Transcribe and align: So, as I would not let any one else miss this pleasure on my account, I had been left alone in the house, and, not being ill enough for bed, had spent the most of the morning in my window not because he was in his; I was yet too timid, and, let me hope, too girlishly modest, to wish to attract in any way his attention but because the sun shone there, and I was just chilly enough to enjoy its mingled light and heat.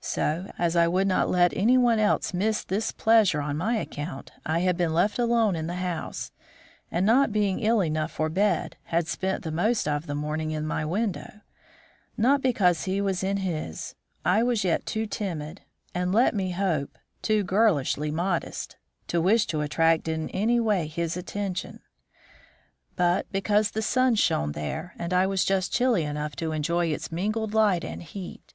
So, 0.00 0.52
as 0.56 0.76
I 0.76 0.86
would 0.86 1.08
not 1.08 1.28
let 1.28 1.52
any 1.56 1.76
one 1.76 1.98
else 1.98 2.32
miss 2.32 2.62
this 2.62 2.92
pleasure 2.92 3.40
on 3.40 3.56
my 3.56 3.76
account, 3.76 4.30
I 4.46 4.60
had 4.60 4.76
been 4.76 4.94
left 4.94 5.18
alone 5.18 5.56
in 5.56 5.66
the 5.66 5.74
house, 5.82 6.30
and, 6.92 7.04
not 7.04 7.32
being 7.32 7.58
ill 7.58 7.80
enough 7.80 8.12
for 8.12 8.28
bed, 8.28 8.76
had 8.84 9.08
spent 9.08 9.42
the 9.42 9.50
most 9.50 9.88
of 9.88 10.06
the 10.06 10.14
morning 10.14 10.52
in 10.52 10.64
my 10.64 10.84
window 10.84 11.40
not 12.16 12.40
because 12.40 12.84
he 12.84 13.00
was 13.00 13.24
in 13.24 13.38
his; 13.38 13.96
I 14.24 14.44
was 14.44 14.62
yet 14.62 14.86
too 14.86 15.06
timid, 15.08 15.62
and, 15.92 16.12
let 16.12 16.36
me 16.36 16.52
hope, 16.52 16.96
too 17.20 17.42
girlishly 17.42 18.12
modest, 18.12 18.76
to 19.08 19.20
wish 19.20 19.44
to 19.46 19.60
attract 19.60 20.06
in 20.06 20.30
any 20.30 20.60
way 20.60 20.86
his 20.86 21.16
attention 21.16 21.80
but 22.94 23.26
because 23.32 23.72
the 23.72 23.82
sun 23.82 24.14
shone 24.14 24.52
there, 24.52 24.94
and 25.00 25.12
I 25.12 25.26
was 25.26 25.44
just 25.44 25.72
chilly 25.74 26.04
enough 26.04 26.36
to 26.36 26.52
enjoy 26.52 26.86
its 26.92 27.10
mingled 27.10 27.54
light 27.54 27.82
and 27.84 28.04
heat. 28.04 28.54